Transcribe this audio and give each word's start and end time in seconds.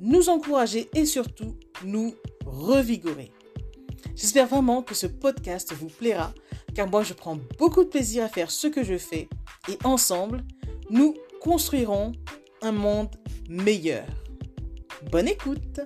nous 0.00 0.28
encourager 0.28 0.88
et 0.94 1.06
surtout 1.06 1.56
nous 1.84 2.14
revigorer. 2.44 3.32
J'espère 4.14 4.46
vraiment 4.46 4.82
que 4.82 4.94
ce 4.94 5.06
podcast 5.06 5.72
vous 5.72 5.88
plaira 5.88 6.32
car 6.74 6.88
moi 6.88 7.02
je 7.02 7.14
prends 7.14 7.38
beaucoup 7.58 7.84
de 7.84 7.88
plaisir 7.88 8.24
à 8.24 8.28
faire 8.28 8.50
ce 8.50 8.66
que 8.66 8.82
je 8.82 8.98
fais 8.98 9.28
et 9.68 9.78
ensemble 9.84 10.44
nous 10.90 11.14
construirons 11.40 12.12
un 12.62 12.72
monde 12.72 13.14
meilleur. 13.48 14.06
Bonne 15.10 15.28
écoute 15.28 15.80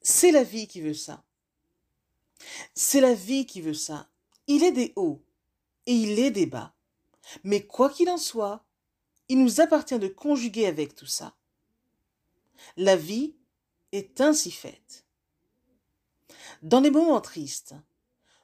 C'est 0.00 0.32
la 0.32 0.42
vie 0.42 0.66
qui 0.66 0.80
veut 0.80 0.94
ça. 0.94 1.22
C'est 2.74 3.00
la 3.00 3.14
vie 3.14 3.46
qui 3.46 3.60
veut 3.60 3.74
ça. 3.74 4.08
Il 4.46 4.62
est 4.64 4.72
des 4.72 4.92
hauts 4.96 5.22
et 5.86 5.92
il 5.92 6.18
est 6.18 6.30
des 6.30 6.46
bas. 6.46 6.74
Mais 7.44 7.62
quoi 7.62 7.88
qu'il 7.90 8.08
en 8.08 8.16
soit, 8.16 8.64
il 9.32 9.42
nous 9.42 9.62
appartient 9.62 9.98
de 9.98 10.08
conjuguer 10.08 10.66
avec 10.66 10.94
tout 10.94 11.06
ça. 11.06 11.34
La 12.76 12.96
vie 12.96 13.34
est 13.90 14.20
ainsi 14.20 14.50
faite. 14.50 15.06
Dans 16.60 16.80
les 16.80 16.90
moments 16.90 17.22
tristes, 17.22 17.74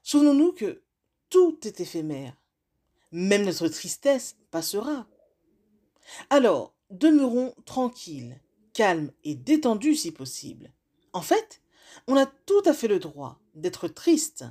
souvenons-nous 0.03 0.55
que 0.55 0.81
tout 1.29 1.59
est 1.65 1.81
éphémère. 1.81 2.35
Même 3.13 3.45
notre 3.45 3.69
tristesse 3.69 4.37
passera. 4.51 5.07
Alors, 6.31 6.75
demeurons 6.89 7.55
tranquilles, 7.67 8.41
calmes 8.73 9.13
et 9.25 9.35
détendus 9.35 9.97
si 9.97 10.11
possible. 10.11 10.73
En 11.13 11.21
fait, 11.21 11.61
on 12.07 12.17
a 12.17 12.25
tout 12.25 12.63
à 12.65 12.73
fait 12.73 12.89
le 12.89 12.99
droit 12.99 13.39
d'être 13.55 13.89
triste 13.89 14.47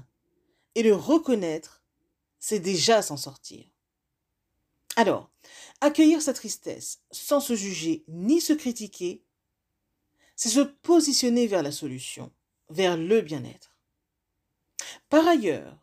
et 0.75 0.83
le 0.83 0.93
reconnaître, 0.93 1.83
c'est 2.37 2.59
déjà 2.59 3.01
s'en 3.01 3.17
sortir. 3.17 3.65
Alors, 4.97 5.31
accueillir 5.81 6.21
sa 6.21 6.33
tristesse 6.33 7.01
sans 7.11 7.39
se 7.39 7.55
juger 7.55 8.03
ni 8.07 8.41
se 8.41 8.53
critiquer, 8.53 9.23
c'est 10.35 10.49
se 10.49 10.59
positionner 10.59 11.47
vers 11.47 11.63
la 11.63 11.71
solution, 11.71 12.31
vers 12.69 12.97
le 12.97 13.21
bien-être. 13.21 13.75
Par 15.09 15.27
ailleurs, 15.27 15.77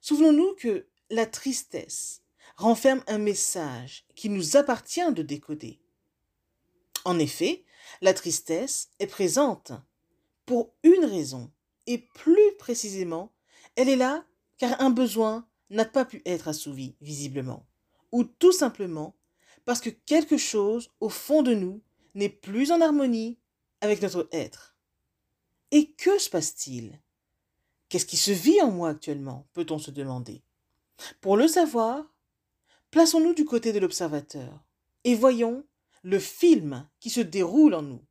souvenons-nous 0.00 0.54
que 0.56 0.86
la 1.10 1.26
tristesse 1.26 2.22
renferme 2.56 3.02
un 3.06 3.18
message 3.18 4.04
qui 4.14 4.28
nous 4.28 4.56
appartient 4.56 5.12
de 5.12 5.22
décoder. 5.22 5.80
En 7.04 7.18
effet, 7.18 7.64
la 8.00 8.12
tristesse 8.12 8.90
est 8.98 9.06
présente 9.06 9.72
pour 10.44 10.74
une 10.82 11.04
raison, 11.04 11.50
et 11.86 11.98
plus 11.98 12.56
précisément, 12.58 13.32
elle 13.76 13.88
est 13.88 13.96
là 13.96 14.24
car 14.58 14.80
un 14.80 14.90
besoin 14.90 15.48
n'a 15.70 15.84
pas 15.84 16.04
pu 16.04 16.20
être 16.26 16.48
assouvi 16.48 16.96
visiblement, 17.00 17.66
ou 18.12 18.24
tout 18.24 18.52
simplement 18.52 19.16
parce 19.64 19.80
que 19.80 19.90
quelque 19.90 20.36
chose 20.36 20.90
au 21.00 21.08
fond 21.08 21.42
de 21.42 21.54
nous 21.54 21.82
n'est 22.14 22.28
plus 22.28 22.72
en 22.72 22.80
harmonie 22.80 23.38
avec 23.80 24.02
notre 24.02 24.28
être. 24.32 24.76
Et 25.70 25.92
que 25.92 26.18
se 26.18 26.28
passe-t-il? 26.28 27.00
Qu'est-ce 27.88 28.06
qui 28.06 28.16
se 28.16 28.30
vit 28.30 28.60
en 28.62 28.70
moi 28.70 28.90
actuellement 28.90 29.46
peut-on 29.52 29.78
se 29.78 29.90
demander? 29.90 30.42
Pour 31.20 31.36
le 31.36 31.48
savoir, 31.48 32.04
plaçons-nous 32.90 33.34
du 33.34 33.44
côté 33.44 33.72
de 33.72 33.78
l'observateur 33.78 34.64
et 35.04 35.14
voyons 35.14 35.64
le 36.02 36.18
film 36.18 36.88
qui 36.98 37.10
se 37.10 37.20
déroule 37.20 37.74
en 37.74 37.82
nous. 37.82 38.04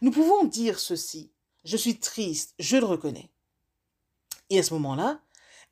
Nous 0.00 0.10
pouvons 0.10 0.44
dire 0.44 0.78
ceci, 0.78 1.32
je 1.64 1.76
suis 1.76 1.98
triste, 1.98 2.54
je 2.58 2.76
le 2.76 2.86
reconnais. 2.86 3.30
Et 4.50 4.58
à 4.58 4.62
ce 4.62 4.74
moment-là, 4.74 5.22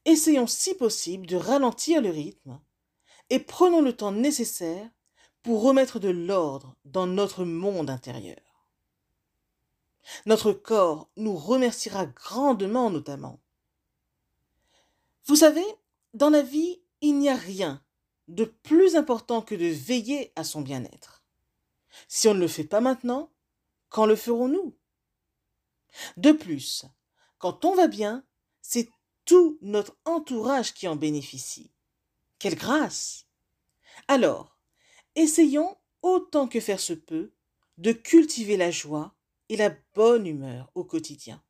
essayons 0.05 0.47
si 0.47 0.75
possible 0.75 1.27
de 1.27 1.37
ralentir 1.37 2.01
le 2.01 2.11
rythme 2.11 2.61
et 3.31 3.39
prenons 3.39 3.81
le 3.81 3.97
temps 3.97 4.13
nécessaire 4.13 4.89
pour 5.43 5.63
remettre 5.63 5.99
de 5.99 6.09
l'ordre 6.09 6.77
dans 6.85 7.07
notre 7.07 7.45
monde 7.45 7.91
intérieur. 7.91 8.41
Notre 10.27 10.53
corps 10.53 11.09
nous 11.17 11.37
remerciera 11.37 12.07
grandement 12.07 12.91
notamment. 12.91 13.41
Vous 15.27 15.37
savez, 15.37 15.65
dans 16.15 16.31
la 16.31 16.43
vie, 16.43 16.83
il 17.01 17.19
n'y 17.19 17.29
a 17.29 17.37
rien 17.37 17.83
de 18.29 18.45
plus 18.45 18.97
important 18.97 19.43
que 19.43 19.55
de 19.55 19.67
veiller 19.67 20.33
à 20.37 20.45
son 20.45 20.61
bien-être. 20.61 21.23
Si 22.09 22.29
on 22.29 22.35
ne 22.35 22.41
le 22.41 22.49
fait 22.49 22.65
pas 22.65 22.81
maintenant, 22.81 23.31
quand 23.89 24.07
le 24.07 24.17
ferons-nous? 24.17 24.75
De 26.17 26.33
plus, 26.33 26.87
quand 27.39 27.65
on 27.65 27.75
va 27.75 27.87
bien, 27.87 28.25
c'est 28.63 28.89
tout 29.25 29.59
notre 29.63 29.97
entourage 30.05 30.75
qui 30.75 30.89
en 30.89 30.97
bénéficie. 30.97 31.71
Quelle 32.39 32.57
grâce 32.57 33.27
Alors, 34.09 34.57
essayons, 35.15 35.77
autant 36.03 36.49
que 36.49 36.61
faire 36.61 36.81
se 36.81 36.93
peut, 36.93 37.33
de 37.79 37.93
cultiver 37.93 38.57
la 38.57 38.71
joie 38.71 39.15
et 39.49 39.57
la 39.57 39.75
bonne 39.95 40.27
humeur 40.27 40.71
au 40.75 40.85
quotidien. 40.85 41.43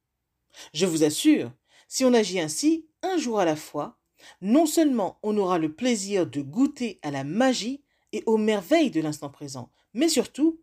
Je 0.75 0.87
vous 0.87 1.05
assure, 1.05 1.53
si 1.89 2.05
on 2.05 2.15
agit 2.15 2.41
ainsi, 2.41 2.89
un 3.03 3.17
jour 3.17 3.41
à 3.41 3.45
la 3.45 3.57
fois, 3.57 3.99
non 4.41 4.67
seulement 4.67 5.19
on 5.23 5.37
aura 5.37 5.59
le 5.59 5.75
plaisir 5.75 6.27
de 6.27 6.43
goûter 6.43 6.99
à 7.03 7.11
la 7.11 7.25
magie 7.25 7.83
et 8.13 8.23
aux 8.27 8.37
merveilles 8.37 8.91
de 8.91 9.01
l'instant 9.01 9.31
présent, 9.31 9.71
mais 9.95 10.09
surtout, 10.09 10.61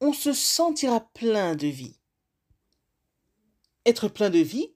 on 0.00 0.12
se 0.12 0.32
sentira 0.32 1.00
plein 1.00 1.54
de 1.54 1.66
vie. 1.66 1.98
Être 3.86 4.08
plein 4.08 4.30
de 4.30 4.38
vie, 4.38 4.74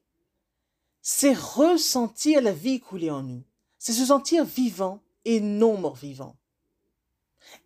c'est 1.08 1.34
ressentir 1.34 2.42
la 2.42 2.50
vie 2.50 2.80
couler 2.80 3.12
en 3.12 3.22
nous, 3.22 3.44
c'est 3.78 3.92
se 3.92 4.06
sentir 4.06 4.44
vivant 4.44 5.04
et 5.24 5.38
non 5.38 5.78
mort-vivant. 5.78 6.36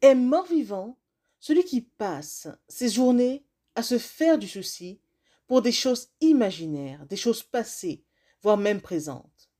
Est 0.03 0.15
mort-vivant 0.15 0.99
celui 1.39 1.65
qui 1.65 1.81
passe 1.81 2.49
ses 2.69 2.91
journées 2.91 3.47
à 3.77 3.83
se 3.83 3.97
faire 3.97 4.37
du 4.37 4.47
souci 4.47 5.01
pour 5.47 5.63
des 5.63 5.73
choses 5.73 6.11
imaginaires, 6.21 7.07
des 7.07 7.17
choses 7.17 7.43
passées, 7.43 8.05
voire 8.43 8.59
même 8.59 8.83
présentes. 8.83 9.51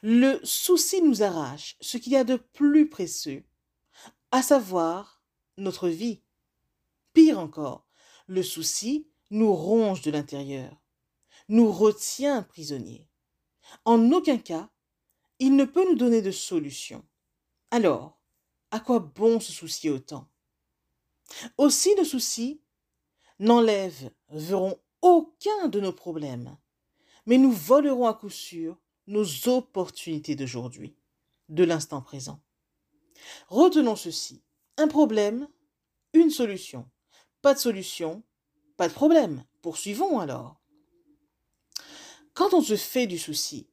Le 0.00 0.40
souci 0.42 1.02
nous 1.02 1.22
arrache 1.22 1.76
ce 1.82 1.98
qu'il 1.98 2.14
y 2.14 2.16
a 2.16 2.24
de 2.24 2.36
plus 2.36 2.88
précieux, 2.88 3.44
à 4.30 4.40
savoir 4.40 5.22
notre 5.58 5.90
vie. 5.90 6.22
Pire 7.12 7.38
encore, 7.38 7.86
le 8.28 8.42
souci 8.42 9.10
nous 9.28 9.54
ronge 9.54 10.00
de 10.00 10.10
l'intérieur, 10.10 10.80
nous 11.50 11.70
retient 11.70 12.42
prisonniers. 12.42 13.05
En 13.84 14.12
aucun 14.12 14.38
cas, 14.38 14.70
il 15.38 15.56
ne 15.56 15.64
peut 15.64 15.84
nous 15.88 15.96
donner 15.96 16.22
de 16.22 16.30
solution. 16.30 17.04
Alors, 17.70 18.20
à 18.70 18.80
quoi 18.80 19.00
bon 19.00 19.40
se 19.40 19.52
soucier 19.52 19.90
autant? 19.90 20.28
Aussi 21.58 21.94
nos 21.96 22.04
soucis 22.04 22.62
n'enlèveront 23.38 24.78
aucun 25.02 25.68
de 25.68 25.80
nos 25.80 25.92
problèmes, 25.92 26.56
mais 27.26 27.38
nous 27.38 27.52
volerons 27.52 28.06
à 28.06 28.14
coup 28.14 28.30
sûr 28.30 28.78
nos 29.06 29.48
opportunités 29.48 30.36
d'aujourd'hui, 30.36 30.96
de 31.48 31.64
l'instant 31.64 32.00
présent. 32.00 32.40
Retenons 33.48 33.96
ceci. 33.96 34.42
Un 34.78 34.88
problème, 34.88 35.48
une 36.12 36.30
solution. 36.30 36.88
Pas 37.42 37.54
de 37.54 37.58
solution, 37.58 38.22
pas 38.76 38.88
de 38.88 38.94
problème. 38.94 39.44
Poursuivons 39.62 40.18
alors. 40.18 40.60
Quand 42.36 42.52
on 42.52 42.60
se 42.60 42.76
fait 42.76 43.06
du 43.06 43.18
souci, 43.18 43.66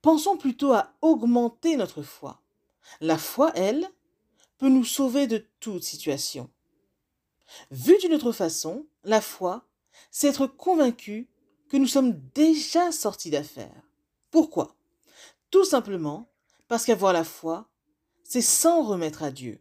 pensons 0.00 0.36
plutôt 0.36 0.72
à 0.72 0.94
augmenter 1.02 1.76
notre 1.76 2.00
foi. 2.00 2.40
La 3.00 3.18
foi, 3.18 3.50
elle, 3.56 3.90
peut 4.56 4.68
nous 4.68 4.84
sauver 4.84 5.26
de 5.26 5.44
toute 5.58 5.82
situation. 5.82 6.48
Vu 7.72 7.98
d'une 7.98 8.14
autre 8.14 8.30
façon, 8.30 8.86
la 9.02 9.20
foi, 9.20 9.66
c'est 10.12 10.28
être 10.28 10.46
convaincu 10.46 11.28
que 11.68 11.76
nous 11.76 11.88
sommes 11.88 12.18
déjà 12.36 12.92
sortis 12.92 13.30
d'affaires. 13.30 13.82
Pourquoi? 14.30 14.76
Tout 15.50 15.64
simplement 15.64 16.30
parce 16.68 16.84
qu'avoir 16.84 17.12
la 17.12 17.24
foi, 17.24 17.68
c'est 18.22 18.42
s'en 18.42 18.84
remettre 18.84 19.24
à 19.24 19.32
Dieu, 19.32 19.60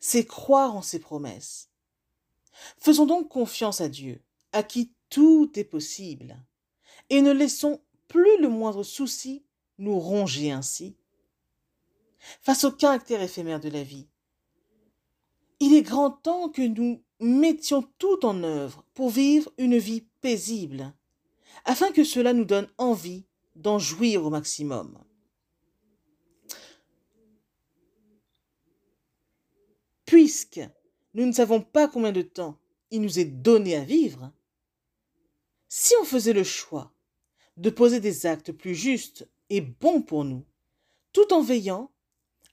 c'est 0.00 0.26
croire 0.26 0.76
en 0.76 0.82
ses 0.82 0.98
promesses, 0.98 1.70
Faisons 2.78 3.06
donc 3.06 3.30
confiance 3.30 3.80
à 3.80 3.88
Dieu, 3.88 4.20
à 4.52 4.62
qui 4.62 4.92
tout 5.08 5.50
est 5.54 5.64
possible, 5.64 6.36
et 7.12 7.20
ne 7.20 7.30
laissons 7.30 7.78
plus 8.08 8.40
le 8.40 8.48
moindre 8.48 8.82
souci 8.82 9.44
nous 9.76 10.00
ronger 10.00 10.50
ainsi. 10.50 10.96
Face 12.40 12.64
au 12.64 12.72
caractère 12.72 13.20
éphémère 13.20 13.60
de 13.60 13.68
la 13.68 13.82
vie, 13.82 14.08
Il 15.60 15.74
est 15.74 15.82
grand 15.82 16.10
temps 16.10 16.48
que 16.48 16.62
nous 16.62 17.04
mettions 17.20 17.86
tout 17.98 18.24
en 18.24 18.42
œuvre 18.42 18.84
pour 18.94 19.10
vivre 19.10 19.52
une 19.58 19.76
vie 19.76 20.06
paisible, 20.22 20.92
afin 21.66 21.92
que 21.92 22.02
cela 22.02 22.32
nous 22.32 22.46
donne 22.46 22.68
envie 22.78 23.26
d'en 23.54 23.78
jouir 23.78 24.24
au 24.24 24.30
maximum. 24.30 24.98
Puisque 30.06 30.62
nous 31.14 31.26
ne 31.26 31.32
savons 31.32 31.60
pas 31.60 31.88
combien 31.88 32.12
de 32.12 32.22
temps 32.22 32.58
il 32.90 33.02
nous 33.02 33.18
est 33.18 33.26
donné 33.26 33.76
à 33.76 33.84
vivre, 33.84 34.32
si 35.68 35.94
on 36.00 36.04
faisait 36.04 36.32
le 36.32 36.44
choix 36.44 36.92
de 37.56 37.70
poser 37.70 38.00
des 38.00 38.26
actes 38.26 38.52
plus 38.52 38.74
justes 38.74 39.28
et 39.50 39.60
bons 39.60 40.02
pour 40.02 40.24
nous, 40.24 40.44
tout 41.12 41.32
en 41.32 41.42
veillant 41.42 41.90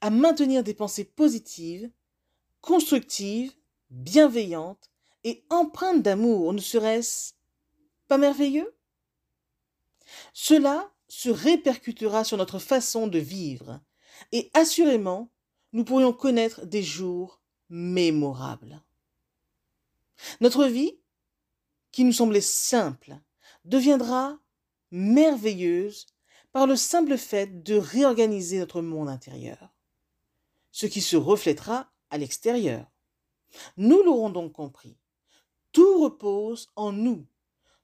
à 0.01 0.09
maintenir 0.09 0.63
des 0.63 0.73
pensées 0.73 1.05
positives, 1.05 1.89
constructives, 2.61 3.53
bienveillantes 3.89 4.89
et 5.23 5.43
empreintes 5.49 6.01
d'amour, 6.01 6.53
ne 6.53 6.59
serait-ce 6.59 7.33
pas 8.07 8.17
merveilleux? 8.17 8.75
Cela 10.33 10.91
se 11.07 11.29
répercutera 11.29 12.23
sur 12.23 12.37
notre 12.37 12.59
façon 12.59 13.07
de 13.07 13.19
vivre 13.19 13.81
et 14.31 14.49
assurément, 14.53 15.31
nous 15.73 15.83
pourrions 15.83 16.13
connaître 16.13 16.65
des 16.65 16.83
jours 16.83 17.41
mémorables. 17.69 18.83
Notre 20.41 20.65
vie, 20.65 20.99
qui 21.91 22.03
nous 22.03 22.13
semblait 22.13 22.41
simple, 22.41 23.17
deviendra 23.65 24.39
merveilleuse 24.91 26.07
par 26.51 26.67
le 26.67 26.75
simple 26.75 27.17
fait 27.17 27.63
de 27.63 27.75
réorganiser 27.75 28.59
notre 28.59 28.81
monde 28.81 29.09
intérieur, 29.09 29.69
ce 30.71 30.85
qui 30.85 31.01
se 31.01 31.15
reflètera 31.15 31.91
à 32.09 32.17
l'extérieur. 32.17 32.87
Nous 33.77 34.01
l'aurons 34.03 34.29
donc 34.29 34.53
compris. 34.53 34.97
Tout 35.71 36.01
repose 36.03 36.69
en 36.75 36.91
nous, 36.91 37.25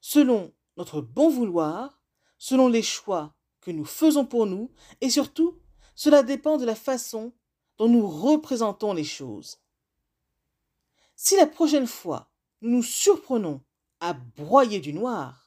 selon 0.00 0.52
notre 0.76 1.00
bon 1.00 1.30
vouloir, 1.30 2.02
selon 2.38 2.68
les 2.68 2.82
choix 2.82 3.34
que 3.60 3.70
nous 3.70 3.84
faisons 3.84 4.26
pour 4.26 4.46
nous, 4.46 4.70
et 5.00 5.10
surtout, 5.10 5.58
cela 5.94 6.22
dépend 6.22 6.56
de 6.56 6.64
la 6.64 6.74
façon 6.74 7.32
dont 7.78 7.88
nous 7.88 8.06
représentons 8.06 8.92
les 8.92 9.04
choses. 9.04 9.58
Si 11.14 11.36
la 11.36 11.46
prochaine 11.46 11.86
fois 11.86 12.30
nous 12.62 12.70
nous 12.70 12.82
surprenons 12.82 13.60
à 14.00 14.14
broyer 14.14 14.80
du 14.80 14.92
noir, 14.92 15.45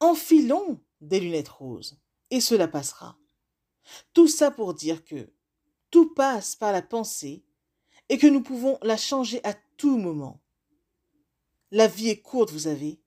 enfilons 0.00 0.80
des 1.00 1.20
lunettes 1.20 1.48
roses, 1.48 1.98
et 2.30 2.40
cela 2.40 2.68
passera. 2.68 3.18
Tout 4.12 4.28
ça 4.28 4.50
pour 4.50 4.74
dire 4.74 5.04
que 5.04 5.32
tout 5.90 6.14
passe 6.14 6.56
par 6.56 6.72
la 6.72 6.82
pensée 6.82 7.44
et 8.08 8.18
que 8.18 8.26
nous 8.26 8.42
pouvons 8.42 8.78
la 8.82 8.96
changer 8.96 9.40
à 9.44 9.54
tout 9.76 9.98
moment. 9.98 10.40
La 11.70 11.88
vie 11.88 12.08
est 12.08 12.20
courte, 12.20 12.50
vous 12.50 12.60
savez. 12.60 13.00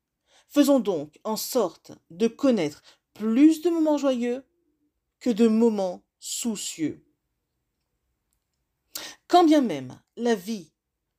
Faisons 0.48 0.80
donc 0.80 1.19
en 1.24 1.38
sorte 1.38 1.92
de 2.10 2.27
connaître 2.27 2.81
plus 3.13 3.62
de 3.62 3.69
moments 3.69 3.98
joyeux 3.98 4.45
que 5.19 5.30
de 5.30 5.48
moments 5.48 6.04
soucieux. 6.19 7.06
Quand 9.27 9.44
bien 9.44 9.62
même 9.62 10.00
la 10.16 10.36
vie 10.36 10.72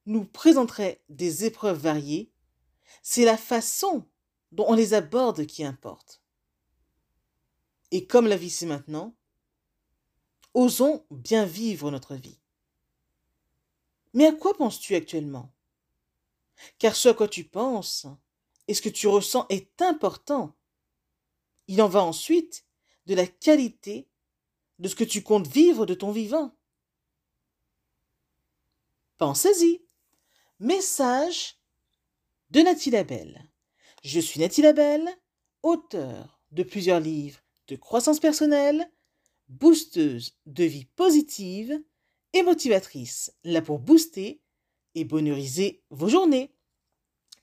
nous 0.06 0.24
présenterait 0.24 1.02
des 1.08 1.44
épreuves 1.44 1.80
variées, 1.80 2.32
c'est 3.02 3.24
la 3.24 3.36
façon 3.36 4.06
dont 4.56 4.66
on 4.68 4.74
les 4.74 4.94
aborde 4.94 5.46
qui 5.46 5.62
importe. 5.64 6.22
Et 7.92 8.06
comme 8.06 8.26
la 8.26 8.36
vie 8.36 8.50
c'est 8.50 8.66
maintenant, 8.66 9.14
osons 10.54 11.04
bien 11.10 11.44
vivre 11.44 11.90
notre 11.90 12.14
vie. 12.14 12.40
Mais 14.14 14.26
à 14.26 14.32
quoi 14.32 14.54
penses-tu 14.54 14.94
actuellement? 14.94 15.52
Car 16.78 16.96
ce 16.96 17.10
à 17.10 17.14
quoi 17.14 17.28
tu 17.28 17.44
penses 17.44 18.06
et 18.66 18.74
ce 18.74 18.82
que 18.82 18.88
tu 18.88 19.06
ressens 19.06 19.46
est 19.50 19.82
important. 19.82 20.56
Il 21.68 21.82
en 21.82 21.88
va 21.88 22.02
ensuite 22.02 22.64
de 23.04 23.14
la 23.14 23.26
qualité 23.26 24.08
de 24.78 24.88
ce 24.88 24.94
que 24.94 25.04
tu 25.04 25.22
comptes 25.22 25.46
vivre 25.46 25.84
de 25.84 25.94
ton 25.94 26.12
vivant. 26.12 26.56
Pensez-y. 29.18 29.82
Message 30.58 31.58
de 32.50 32.60
Nathalie 32.60 32.90
Labelle. 32.90 33.50
Je 34.06 34.20
suis 34.20 34.38
Nathalie 34.38 34.62
Labelle, 34.62 35.08
auteur 35.64 36.38
de 36.52 36.62
plusieurs 36.62 37.00
livres 37.00 37.40
de 37.66 37.74
croissance 37.74 38.20
personnelle, 38.20 38.88
boosteuse 39.48 40.38
de 40.46 40.62
vie 40.62 40.84
positive 40.84 41.82
et 42.32 42.44
motivatrice, 42.44 43.34
là 43.42 43.62
pour 43.62 43.80
booster 43.80 44.40
et 44.94 45.04
bonheuriser 45.04 45.82
vos 45.90 46.08
journées. 46.08 46.54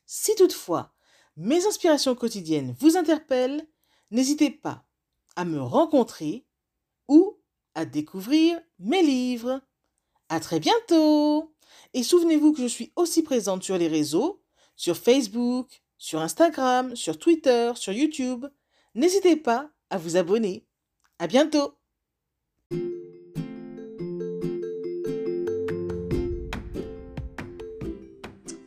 Si 0.06 0.36
toutefois 0.36 0.94
mes 1.36 1.65
inspirations 1.65 2.15
quotidiennes 2.15 2.74
vous 2.80 2.95
interpellent, 2.95 3.68
n'hésitez 4.10 4.50
pas 4.50 4.88
à 5.36 5.44
me 5.44 5.62
rencontrer 5.62 6.45
ou 7.10 7.42
à 7.75 7.83
découvrir 7.83 8.57
mes 8.80 9.04
livres. 9.04 9.60
À 10.30 10.39
très 10.39 10.62
bientôt! 10.62 11.54
Et 11.94 12.04
souvenez-vous 12.04 12.54
que 12.54 12.62
je 12.62 12.68
suis 12.68 12.94
aussi 12.95 13.21
présente 13.21 13.63
sur 13.63 13.77
les 13.77 13.89
réseaux, 13.89 14.42
sur 14.77 14.95
Facebook, 14.95 15.82
sur 16.03 16.19
Instagram, 16.19 16.97
sur 16.97 17.17
Twitter, 17.17 17.71
sur 17.75 17.94
YouTube. 17.94 18.45
N'hésitez 18.94 19.38
pas 19.38 19.69
à 19.89 19.97
vous 19.97 20.17
abonner. 20.17 20.67
À 21.17 21.27
bientôt! 21.27 21.77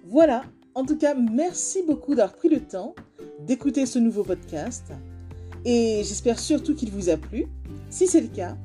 Voilà, 0.05 0.45
en 0.75 0.87
tout 0.87 0.97
cas, 0.97 1.15
merci 1.15 1.83
beaucoup 1.83 2.15
d'avoir 2.15 2.37
pris 2.37 2.49
le 2.49 2.61
temps 2.61 2.95
d'écouter 3.41 3.85
ce 3.85 3.99
nouveau 3.99 4.25
podcast 4.25 4.95
et 5.67 6.01
j'espère 6.05 6.39
surtout 6.39 6.75
qu'il 6.75 6.91
vous 6.91 7.11
a 7.11 7.19
plu. 7.19 7.49
Si 7.91 8.07
c'est 8.07 8.23
le 8.23 8.29
cas, 8.29 8.57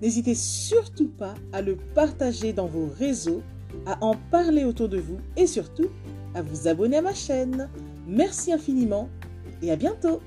n'hésitez 0.00 0.36
surtout 0.36 1.08
pas 1.08 1.34
à 1.52 1.62
le 1.62 1.76
partager 1.96 2.52
dans 2.52 2.68
vos 2.68 2.86
réseaux, 2.96 3.42
à 3.86 3.98
en 4.04 4.14
parler 4.30 4.62
autour 4.62 4.88
de 4.88 5.00
vous 5.00 5.18
et 5.36 5.48
surtout 5.48 5.88
à 6.36 6.42
vous 6.42 6.68
abonner 6.68 6.98
à 6.98 7.02
ma 7.02 7.14
chaîne. 7.14 7.68
Merci 8.10 8.52
infiniment 8.52 9.08
et 9.62 9.70
à 9.70 9.76
bientôt. 9.76 10.20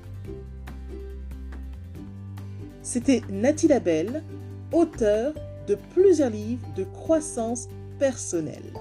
C'était 2.80 3.20
Nathalie 3.28 3.68
Labelle, 3.68 4.22
auteure 4.72 5.34
de 5.66 5.76
plusieurs 5.92 6.30
livres 6.30 6.66
de 6.76 6.84
croissance 6.84 7.68
personnelle. 7.98 8.72